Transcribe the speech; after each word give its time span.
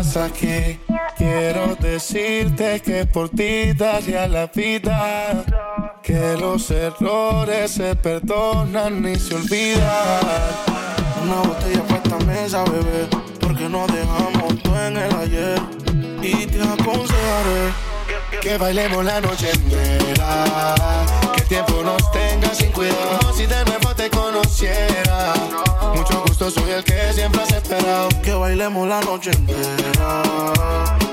estás 0.00 0.16
aquí, 0.16 0.78
quiero 1.16 1.74
decirte 1.76 2.80
que 2.80 3.06
por 3.06 3.28
ti 3.30 3.72
daría 3.72 4.28
la 4.28 4.46
vida. 4.46 5.44
Que 6.02 6.36
los 6.38 6.70
errores 6.70 7.72
se 7.72 7.96
perdonan 7.96 9.04
y 9.08 9.16
se 9.16 9.34
olvidan. 9.34 10.20
Una 11.22 11.36
botella 11.42 11.82
para 11.82 12.02
esta 12.02 12.18
mesa, 12.18 12.64
bebé. 12.64 13.08
Porque 13.40 13.68
no 13.68 13.86
dejamos 13.86 14.62
todo 14.62 14.86
en 14.86 14.96
el 14.98 15.14
ayer. 15.16 15.60
Y 16.22 16.46
te 16.46 16.62
aconsejaré. 16.62 17.72
Que 18.40 18.58
bailemos 18.58 19.04
la 19.04 19.20
noche 19.20 19.50
entera. 19.50 20.74
Que 21.34 21.42
el 21.42 21.48
tiempo 21.48 21.82
nos 21.82 22.10
tenga 22.12 22.35
sin 22.56 22.72
cuidado. 22.72 23.32
Si 23.36 23.46
de 23.46 23.64
nuevo 23.64 23.94
te 23.94 24.10
conociera. 24.10 25.34
Mucho 25.94 26.22
gusto, 26.26 26.50
soy 26.50 26.70
el 26.70 26.84
que 26.84 27.12
siempre 27.12 27.42
has 27.42 27.52
esperado. 27.52 28.08
Que 28.22 28.32
bailemos 28.32 28.88
la 28.88 29.00
noche 29.00 29.30
entera. 29.30 30.22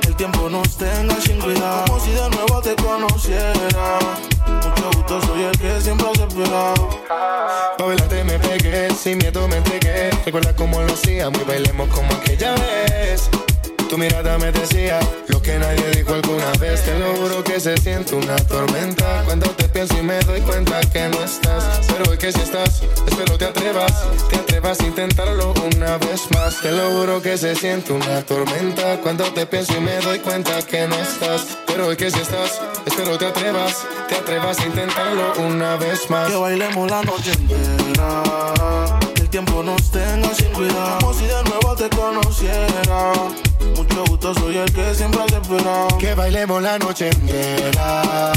El 0.08 0.16
tiempo 0.16 0.50
nos 0.50 0.77
tenga 0.77 1.19
sin 1.22 1.39
cuidado. 1.39 1.85
Como 1.85 2.00
si 2.00 2.11
de 2.11 2.30
nuevo 2.30 2.61
te 2.61 2.75
conociera. 2.75 4.00
Mucho 4.47 4.91
gusto, 4.95 5.22
soy 5.27 5.44
el 5.44 5.58
que 5.58 5.81
siempre 5.81 6.08
has 6.09 6.19
esperado. 6.19 6.89
Pa' 7.78 7.85
bailarte 7.85 8.23
me 8.23 8.39
pegué, 8.39 8.94
sin 8.95 9.17
miedo 9.17 9.47
me 9.47 9.57
entregué. 9.57 10.11
Recuerda 10.25 10.55
cómo 10.55 10.81
lo 10.81 10.94
hacíamos 10.94 11.41
y 11.41 11.45
bailemos 11.45 11.88
como 11.89 12.13
aquella 12.13 12.53
vez. 12.53 13.12
Tu 13.94 13.99
mirada 13.99 14.39
me 14.39 14.52
decía 14.52 14.99
lo 15.28 15.40
que 15.40 15.59
nadie 15.59 15.91
dijo 15.91 16.16
alguna 16.16 16.51
vez. 16.59 16.84
Te 16.84 16.97
lo 16.97 17.13
juro 17.16 17.44
que 17.44 17.59
se 17.59 17.78
siente 17.78 18.16
una 18.16 18.35
tormenta. 18.38 19.22
Cuando 19.23 19.47
te 19.51 19.69
pienso 19.69 19.95
y 20.00 20.01
me 20.01 20.19
doy 20.22 20.41
cuenta 20.41 20.81
que 20.81 21.09
no 21.09 21.23
estás. 21.23 21.85
Pero 21.85 22.09
hoy 22.09 22.18
que 22.18 22.31
si 22.31 22.40
estás, 22.40 22.81
espero 23.07 23.38
te 23.38 23.45
atrevas. 23.45 23.94
Te 24.31 24.38
atrevas 24.38 24.79
a 24.79 24.88
intentarlo 24.88 25.53
una 25.75 26.00
vez 26.00 26.23
más. 26.31 26.59
Te 26.59 26.72
lo 26.72 26.90
juro 26.90 27.22
que 27.22 27.38
se 27.38 27.56
siente 27.56 27.94
una 27.94 28.23
tormenta. 28.23 28.97
Cuando 28.97 29.25
te 29.25 29.45
pienso 29.45 29.78
y 29.78 29.81
me 29.81 29.95
doy 30.00 30.18
cuenta 30.18 30.59
que 30.63 30.88
no 30.88 30.95
estás. 30.95 31.59
Pero 31.68 31.85
hoy 31.85 31.95
que 31.95 32.09
si 32.09 32.19
estás, 32.19 32.63
espero 32.88 33.16
te 33.19 33.28
atrevas. 33.28 33.85
Te 34.09 34.16
atrevas 34.16 34.57
a 34.57 34.66
intentarlo 34.66 35.34
una 35.38 35.75
vez 35.75 36.09
más. 36.09 36.31
Que 36.31 36.35
bailemos 36.35 36.89
la 36.89 37.03
noche 37.03 37.31
entera. 37.31 39.12
Tiempo 39.33 39.63
nos 39.63 39.89
tenga 39.89 40.31
sin 40.35 40.49
cuidado. 40.49 40.99
Como 40.99 41.11
si 41.11 41.25
de 41.25 41.44
nuevo 41.45 41.75
te 41.75 41.89
conociera. 41.89 43.13
Mucho 43.75 44.03
gusto, 44.05 44.31
soy 44.35 44.57
el 44.57 44.71
que 44.71 44.94
siempre 44.94 45.21
has 45.23 45.31
esperado. 45.31 45.88
Que 45.97 46.13
bailemos 46.13 46.61
la 46.61 46.77
noche 46.77 47.09
entera. 47.09 48.31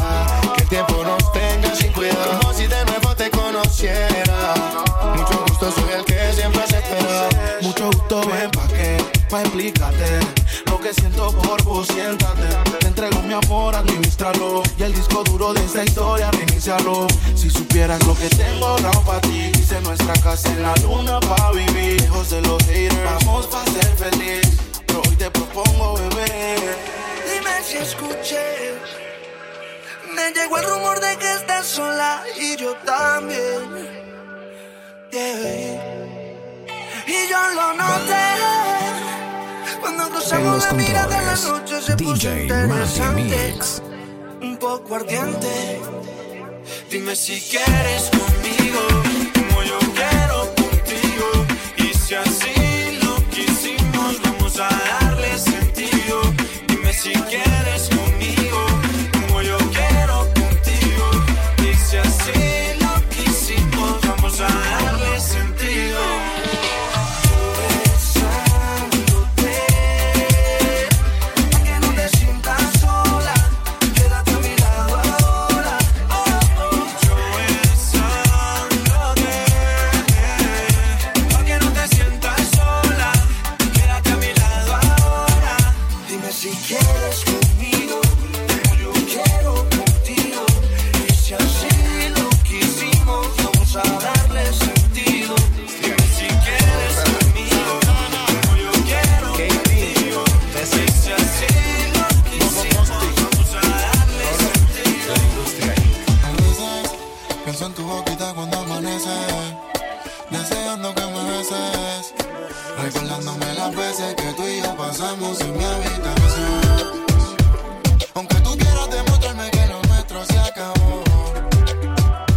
Que 0.56 0.62
el 0.62 0.68
tiempo 0.70 1.04
nos 1.04 1.30
tenga 1.34 1.74
sin 1.74 1.92
cuidado. 1.92 2.40
Como 2.40 2.54
si 2.54 2.66
de 2.66 2.82
nuevo 2.86 3.14
te 3.14 3.30
conociera. 3.30 4.54
Mucho 5.16 5.44
gusto, 5.46 5.70
soy 5.70 5.92
el 5.98 6.04
que 6.06 6.32
siempre 6.32 6.62
has 6.62 6.72
esperado. 6.72 7.28
Mucho 7.60 7.86
gusto, 7.88 8.20
ven 8.28 8.50
pa' 8.52 8.68
que, 8.68 8.96
pa' 9.28 9.42
explicarte 9.42 10.20
Lo 10.64 10.65
que 10.86 10.94
siento 10.94 11.32
por 11.32 11.62
vos, 11.64 11.86
siéntate 11.88 12.46
Te 12.78 12.86
entrego 12.86 13.20
mi 13.22 13.34
amor, 13.34 13.74
administralo 13.74 14.62
Y 14.78 14.82
el 14.84 14.94
disco 14.94 15.24
duro 15.24 15.52
de 15.52 15.64
esta 15.64 15.84
historia, 15.84 16.30
reinicialo 16.30 17.06
Si 17.34 17.50
supieras 17.50 18.04
lo 18.06 18.14
que 18.14 18.28
tengo 18.28 18.66
ahorrado 18.66 19.02
pa' 19.02 19.20
ti 19.20 19.50
Hice 19.58 19.80
nuestra 19.80 20.12
casa 20.14 20.48
en 20.48 20.62
la 20.62 20.74
luna 20.76 21.18
pa' 21.20 21.50
vivir 21.52 22.00
Lejos 22.00 22.30
de 22.30 22.40
los 22.42 22.62
haters, 22.64 23.04
vamos 23.04 23.46
pa' 23.46 23.64
ser 23.64 23.96
feliz 23.96 24.46
Pero 24.86 25.02
hoy 25.02 25.16
te 25.16 25.30
propongo, 25.30 25.94
bebé 25.94 26.56
Dime 27.32 27.62
si 27.64 27.78
escuché. 27.78 28.74
Me 30.14 30.30
llegó 30.32 30.58
el 30.58 30.64
rumor 30.64 31.00
de 31.00 31.16
que 31.16 31.32
estás 31.32 31.66
sola 31.66 32.22
y 32.40 32.56
yo 32.56 32.74
también. 32.84 34.06
Yeah. 35.10 36.16
Y 37.06 37.28
yo 37.28 37.38
lo 37.54 37.74
noté. 37.74 38.55
En 40.32 40.44
los 40.44 40.66
controles, 40.66 41.96
DJ 41.96 42.42
interesante. 42.42 43.22
Mix. 43.22 43.82
Un 44.42 44.56
poco 44.56 44.96
ardiente. 44.96 45.80
Dime 46.90 47.14
si 47.14 47.40
quieres 47.40 48.10
conmigo. 48.10 48.80
Como 49.34 49.62
yo 49.62 49.78
quiero 49.94 50.15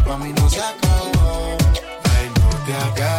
para 0.09 0.23
mí 0.23 0.33
no 0.33 0.50
se 0.50 0.59
acabó. 0.59 1.57
Ay, 2.15 2.31
no 2.41 2.50
te 2.65 2.73
hagas 2.73 3.19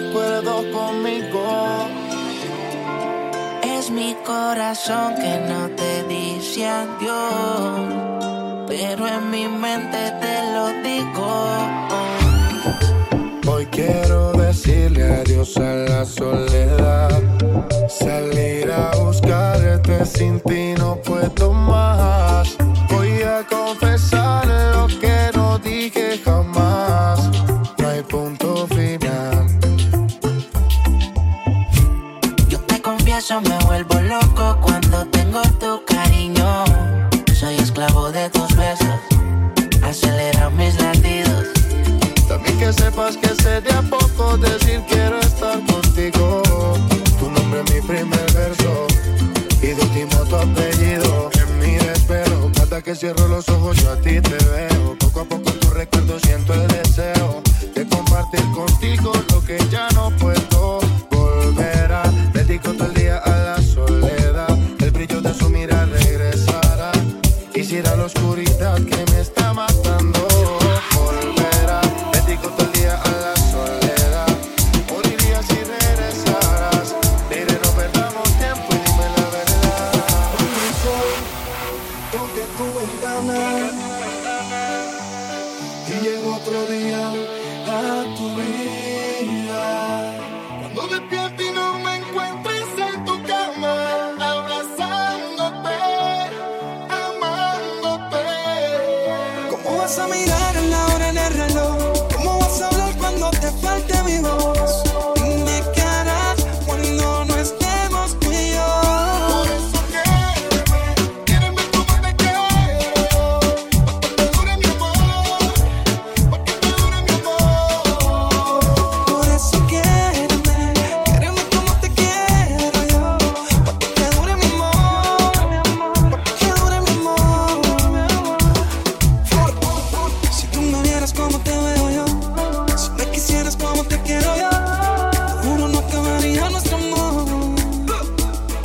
tu 0.00 0.06
recuerdo 0.06 0.64
conmigo. 0.72 1.88
Es 3.62 3.90
mi 3.90 4.14
corazón 4.26 5.14
que 5.16 5.38
no 5.48 5.68
te 5.70 6.04
dice 6.04 6.66
adiós, 6.66 7.94
pero 8.66 9.06
en 9.06 9.30
mi 9.30 9.48
mente 9.48 9.98
te 10.20 10.52
lo 10.54 10.68
digo. 10.82 11.28
Hoy 13.46 13.66
quiero 13.66 14.32
decirle 14.32 15.04
adiós 15.20 15.56
a 15.56 15.74
la 15.74 16.04
soledad. 16.04 17.22
Salir 17.88 18.70
a 18.70 18.96
buscarte 18.96 20.06
sin 20.06 20.40
ti 20.40 20.74
no 20.78 20.96
puedo 20.96 21.52
más. 21.52 21.89
Decir 44.38 44.82
quiero 44.88 45.18
estar 45.20 45.58
contigo. 45.66 46.42
Tu 47.18 47.30
nombre 47.30 47.62
es 47.64 47.74
mi 47.74 47.80
primer 47.80 48.32
verso 48.32 48.86
y 49.62 49.66
de 49.68 49.82
último 49.82 50.24
tu 50.24 50.36
apellido. 50.36 51.30
En 51.40 51.58
mi 51.58 51.74
desespero, 51.74 52.50
cada 52.54 52.82
que 52.82 52.94
cierro 52.94 53.28
los 53.28 53.48
ojos 53.48 53.76
yo 53.78 53.92
a 53.92 53.96
ti 53.96 54.20
te 54.20 54.44
veo. 54.44 54.96
Poco 54.98 55.20
a 55.20 55.24
poco 55.24 55.52
tu 55.52 55.70
recuerdo 55.70 56.18
siento 56.20 56.54
el 56.54 56.66
deseo 56.68 57.42
de 57.74 57.86
compartir 57.88 58.44
contigo 58.52 59.12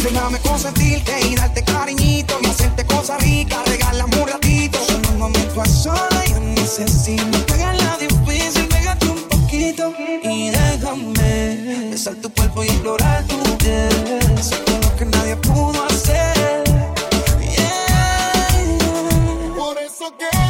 Déjame 0.06 0.40
consentirte 0.40 1.20
y 1.28 1.36
darte 1.36 1.64
cariñito 1.64 2.38
y 2.44 2.46
hacerte 2.46 2.86
cosas 2.86 3.20
ricas, 3.24 3.60
regálame 3.66 4.16
un 4.22 4.28
ratito. 4.28 4.78
Solo 4.86 5.10
un 5.10 5.18
momento 5.18 5.62
a 5.62 5.66
sola 5.66 6.24
yo 6.30 6.40
necesito. 6.40 7.46
Pégala 7.48 7.98
difícil, 8.00 8.68
pégate 8.68 9.10
un 9.10 9.20
poquito 9.24 9.92
y 10.24 10.52
déjame 10.52 11.90
besar 11.90 12.14
tu 12.22 12.32
cuerpo 12.32 12.64
y 12.64 12.68
explorar 12.68 13.24
tu 13.26 13.58
piel. 13.58 14.20
Hacer 14.38 14.60
todo 14.66 14.80
lo 14.80 14.96
que 14.96 15.06
nadie 15.06 15.36
pudo 15.38 15.84
hacer. 15.86 16.64
Yeah. 17.42 18.50
Por 19.58 19.76
eso 19.80 20.14
quiéreme, 20.20 20.45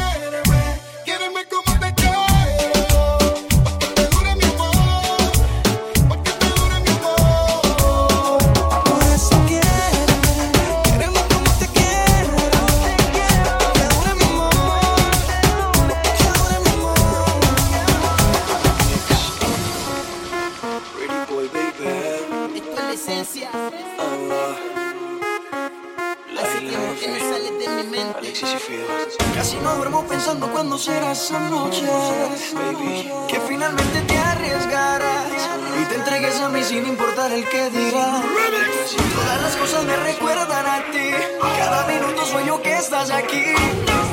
esa 31.16 31.40
noche, 31.48 31.86
baby. 32.52 33.10
Que 33.26 33.40
finalmente 33.48 34.02
te 34.02 34.18
arriesgarás 34.18 35.48
y 35.80 35.84
te 35.86 35.94
entregues 35.94 36.38
a 36.42 36.50
mí 36.50 36.62
sin 36.62 36.86
importar 36.86 37.32
el 37.32 37.48
que 37.48 37.70
dirá. 37.70 38.22
Todas 39.14 39.40
las 39.40 39.56
cosas 39.56 39.84
me 39.84 39.96
recuerdan 39.96 40.66
a 40.66 40.78
ti. 40.92 41.08
Cada 41.58 41.86
minuto 41.86 42.22
sueño 42.26 42.60
que 42.60 42.76
estás 42.76 43.10
aquí. 43.10 43.44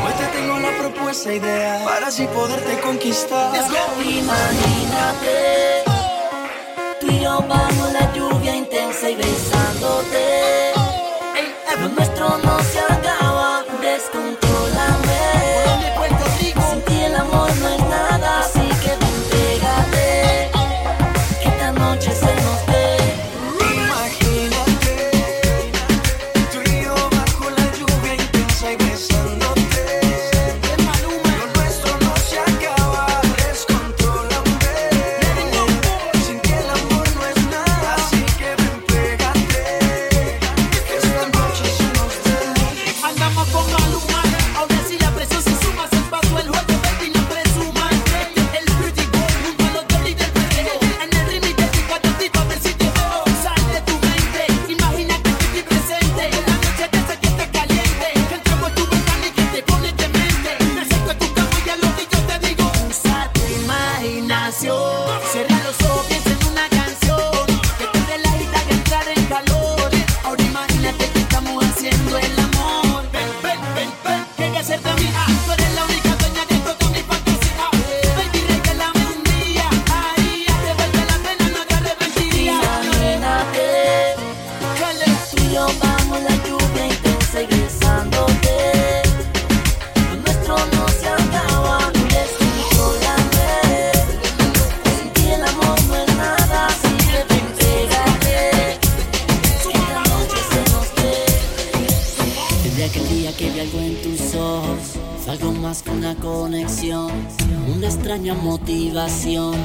Hoy 0.03 0.13
te 0.17 0.25
tengo 0.37 0.57
la 0.59 0.71
propuesta 0.77 1.33
ideal 1.33 1.83
para 1.83 2.07
así 2.07 2.25
poderte 2.27 2.79
conquistar. 2.79 3.51
Imagínate, 4.01 5.83
tú 7.01 7.07
y 7.07 7.19
yo 7.19 7.41
bajo 7.49 7.83
la 7.91 8.13
lluvia 8.13 8.55
intensa 8.55 9.09
y 9.09 9.15
besándote. 9.15 10.73
Lo 11.81 11.89
nuestro 11.89 12.37
no 12.37 12.59
se 12.63 12.72
extraña 108.23 108.41
motivación 108.41 109.55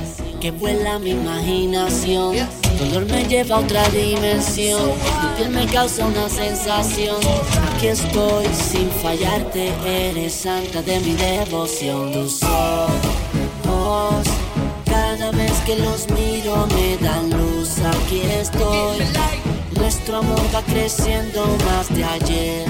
que 0.41 0.51
vuela 0.51 0.99
mi 0.99 1.11
imaginación. 1.11 2.35
Tu 2.77 2.85
dolor 2.85 3.07
me 3.07 3.25
lleva 3.25 3.57
a 3.57 3.59
otra 3.61 3.89
dimensión. 3.91 4.81
Tu 5.21 5.37
piel 5.37 5.51
me 5.51 5.67
causa 5.67 6.07
una 6.07 6.29
sensación. 6.29 7.17
Aquí 7.75 7.89
estoy 7.89 8.47
sin 8.53 8.91
fallarte. 9.03 9.73
Eres 9.87 10.35
santa 10.35 10.83
de 10.83 10.99
mi 11.01 11.15
devoción. 11.15 12.13
Tus 12.13 12.43
ojos, 12.43 14.27
cada 14.85 15.31
vez 15.31 15.53
que 15.65 15.77
los 15.77 16.09
miro 16.11 16.67
me 16.75 16.97
dan 16.97 17.31
luz. 17.31 17.79
Aquí 17.79 18.23
estoy. 18.23 18.99
Nuestro 19.77 20.19
amor 20.19 20.43
va 20.53 20.63
creciendo 20.63 21.47
más 21.67 21.89
de 21.95 22.05
ayer 22.05 22.67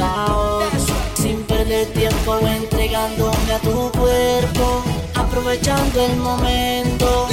a 0.00 0.36
hoy. 0.36 0.66
Sin 1.14 1.42
perder 1.44 1.86
tiempo 1.88 2.38
entregándome 2.46 3.52
a 3.52 3.58
tu 3.58 3.90
cuerpo 3.92 5.01
aprovechando 5.32 6.04
el 6.04 6.16
momento. 6.16 7.26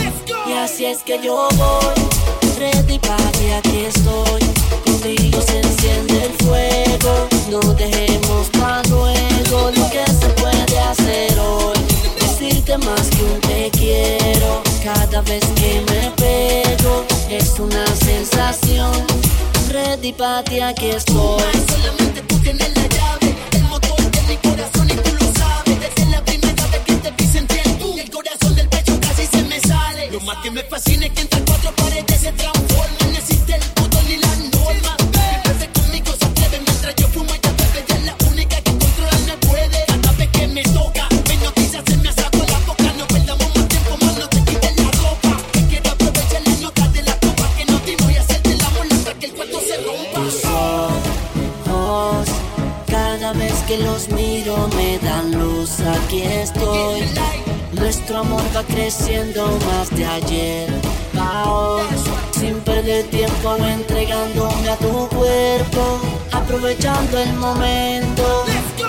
Y 0.48 0.54
así 0.54 0.86
es 0.86 1.04
que 1.04 1.20
yo 1.22 1.50
voy, 1.58 2.58
ready 2.58 2.98
que 2.98 3.54
aquí 3.54 3.86
estoy. 3.86 4.42
Contigo 4.86 5.42
se 5.42 5.60
enciende 5.60 6.26
el 6.26 6.34
fuego, 6.46 7.28
no 7.52 7.60
dejemos 7.74 8.48
para 8.58 8.82
luego 8.84 9.72
lo 9.76 9.90
que 9.90 10.06
se 10.06 10.30
puede 10.42 10.80
hacer 10.80 11.38
hoy. 11.40 11.78
Decirte 12.22 12.78
más 12.78 13.10
que 13.10 13.24
un 13.24 13.42
te 13.42 13.70
quiero, 13.72 14.62
cada 14.82 15.22
vez 15.24 15.44
que 15.56 15.84
me 15.92 16.12
pego, 16.12 17.06
es 17.30 17.60
una 17.60 17.86
sensación. 17.98 18.92
Ready 19.72 20.14
para 20.14 20.44
ti, 20.46 20.62
aquí 20.62 20.92
estoy. 20.92 21.44
Solamente 21.68 22.22
tú 22.22 22.40
tienes 22.40 22.76
la 22.78 22.88
llave, 22.88 23.29
más 30.30 30.44
que 30.44 30.52
me 30.52 30.62
fascina 30.64 31.08
es 31.08 31.12
que 31.14 31.22
entre 31.22 31.42
cuatro 31.44 31.72
paredes 31.76 32.22
se 32.22 32.32
transforma. 32.32 32.98
No 33.12 33.18
existe 33.18 33.56
el 33.56 33.62
puto 33.74 33.98
ni 34.08 34.18
la 34.18 34.36
norma. 34.54 34.96
Bebe 35.48 35.72
conmigo 35.74 36.12
se 36.20 36.26
atreve 36.26 36.62
mientras 36.68 36.96
yo 36.98 37.08
fumo 37.08 37.34
ella 37.34 37.52
bebe. 37.58 37.80
Ella 37.84 37.96
es 37.96 38.04
la 38.06 38.16
única 38.30 38.56
que 38.62 38.72
controlarme 38.78 39.38
puede. 39.48 39.86
Cada 39.88 40.12
vez 40.20 40.30
que 40.30 40.48
me 40.48 40.64
toca, 40.64 41.08
me 41.28 41.36
noticias 41.38 41.84
se 41.88 41.98
me 41.98 42.10
asaco 42.10 42.38
la 42.38 42.60
boca. 42.68 42.94
No 43.00 43.08
perdamos 43.08 43.50
más 43.56 43.68
tiempo, 43.70 43.98
más 44.06 44.18
no 44.18 44.30
te 44.30 44.40
quites 44.44 44.76
la 44.78 44.92
ropa. 45.04 45.32
Que 45.54 45.62
quiero 45.66 45.90
aprovechar 45.90 46.42
las 46.46 46.60
notas 46.60 46.94
de 46.94 47.02
la 47.02 47.16
copa 47.26 47.46
que 47.58 47.66
no 47.66 47.80
te 47.82 47.96
voy 47.96 48.16
a 48.18 48.22
hacerte 48.22 48.54
el 48.54 48.62
amor 48.62 48.86
hasta 48.92 49.14
que 49.16 49.26
el 49.26 49.34
cuarto 49.34 49.60
se 49.68 49.78
rompa. 49.88 50.22
Cada 52.86 53.34
vez 53.34 53.56
que 53.68 53.78
los 53.78 54.10
miro 54.10 54.68
me 54.78 55.00
dan 55.00 55.32
luz, 55.32 55.80
aquí 55.80 56.22
estoy. 56.22 57.29
Nuestro 57.90 58.20
amor 58.20 58.44
va 58.56 58.62
creciendo 58.62 59.48
más 59.66 59.90
de 59.90 60.06
ayer 60.06 60.70
a 61.20 61.52
hoy. 61.52 61.82
Sin 62.40 62.60
perder 62.60 63.06
tiempo 63.06 63.56
entregándome 63.56 64.70
a 64.70 64.76
tu 64.76 65.08
cuerpo, 65.08 66.00
aprovechando 66.32 67.18
el 67.18 67.34
momento. 67.34 68.46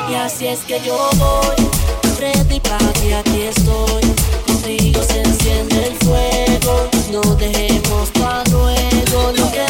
Y 0.07 0.15
así 0.17 0.49
es 0.49 0.61
que 0.67 0.83
yo 0.83 0.99
voy, 1.17 1.57
ready 2.19 2.61
para 2.61 2.93
ti, 2.93 3.15
aquí 3.15 3.41
estoy. 3.41 4.03
Contigo 4.47 5.03
se 5.03 5.23
enciende 5.23 5.87
el 5.87 5.95
fuego, 6.05 6.91
no 7.11 7.23
dejemos 7.37 8.11
para 8.21 8.45
luego 8.51 9.33
lo 9.35 9.51
que 9.51 9.70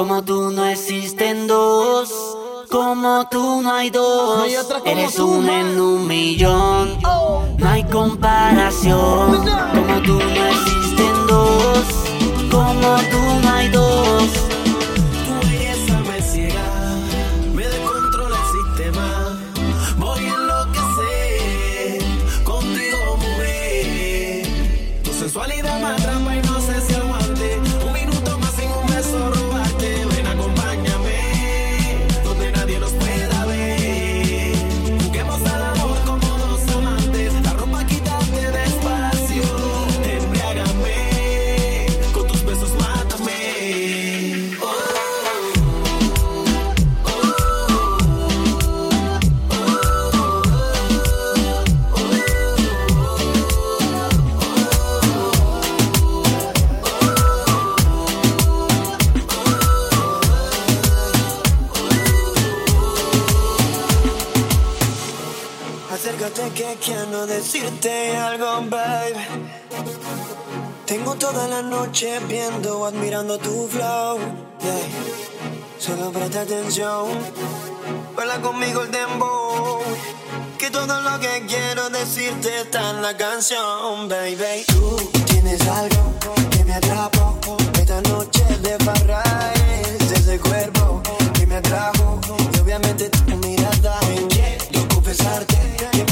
Como 0.00 0.22
tú 0.22 0.50
no 0.50 0.64
existen 0.64 1.46
dos. 1.46 2.08
Como 2.70 3.28
tú 3.30 3.60
no 3.60 3.70
hay 3.70 3.90
dos. 3.90 4.38
No 4.38 4.44
hay 4.44 4.56
Eres 4.86 5.14
tú, 5.16 5.26
un 5.26 5.44
ma. 5.44 5.60
en 5.60 5.78
un 5.78 6.06
millón. 6.06 6.98
No 7.02 7.68
hay 7.68 7.84
comparación. 7.84 9.44
Como 9.44 10.00
tú 10.02 10.18
no 10.18 10.46
existen 10.46 11.26
dos. 11.28 11.84
Como 12.50 12.96
tú 13.10 13.18
no 13.42 13.50
hay 13.54 13.68
dos. 13.68 14.49
Acércate 66.00 66.48
que 66.54 66.78
quiero 66.82 67.26
decirte 67.26 68.16
algo, 68.16 68.62
babe. 68.70 69.20
Tengo 70.86 71.14
toda 71.16 71.46
la 71.46 71.60
noche 71.60 72.18
viendo, 72.26 72.86
admirando 72.86 73.36
tu 73.36 73.68
flow. 73.68 74.18
Yeah. 74.62 74.88
Solo 75.78 76.10
presta 76.10 76.40
atención. 76.40 77.06
Baila 78.16 78.40
conmigo 78.40 78.80
el 78.80 78.90
dembow. 78.90 79.82
Que 80.56 80.70
todo 80.70 81.02
lo 81.02 81.20
que 81.20 81.44
quiero 81.46 81.90
decirte 81.90 82.62
está 82.62 82.92
en 82.92 83.02
la 83.02 83.14
canción, 83.14 84.08
baby. 84.08 84.64
Tú 84.68 84.96
tienes 85.26 85.60
algo 85.68 86.14
que 86.50 86.64
me 86.64 86.72
atrapó. 86.76 87.38
Esta 87.74 88.00
noche 88.00 88.42
de 88.62 88.78
farra 88.86 89.22
es 89.84 90.12
ese 90.12 90.38
cuerpo 90.38 91.02
que 91.34 91.46
me 91.46 91.56
atrajo. 91.56 92.18
Y 92.54 92.58
obviamente 92.58 93.10
tu 93.10 93.36
mirada. 93.36 94.00
Quiero 94.30 94.39
confesarte 95.10 96.09